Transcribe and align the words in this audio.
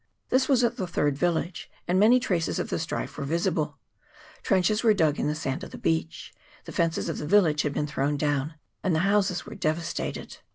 This 0.29 0.49
was 0.49 0.63
at 0.63 0.77
the 0.77 0.87
third 0.87 1.15
village, 1.15 1.69
and 1.87 1.99
many 1.99 2.19
traces 2.19 2.57
of 2.57 2.71
the 2.71 2.79
strife 2.79 3.15
were 3.19 3.23
visible; 3.23 3.77
trenches 4.41 4.83
were 4.83 4.95
dug 4.95 5.19
in 5.19 5.27
the 5.27 5.35
sand 5.35 5.63
of 5.63 5.69
the 5.69 5.77
beach, 5.77 6.33
the 6.65 6.71
fences 6.71 7.07
of 7.07 7.19
the 7.19 7.27
village 7.27 7.61
had 7.61 7.73
been 7.75 7.85
thrown 7.85 8.17
down, 8.17 8.55
and 8.83 8.95
the 8.95 9.01
houses 9.01 9.45
were 9.45 9.53
devastated. 9.53 10.37